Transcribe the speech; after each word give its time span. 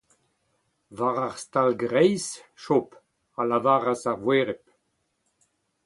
War 1.01 1.19
ar 1.27 1.35
stal-greiz, 1.43 2.25
Job, 2.63 2.87
a 3.39 3.41
lavaras 3.51 4.03
ar 4.11 4.19
voereb. 4.25 4.63